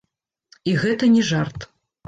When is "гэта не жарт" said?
0.85-1.71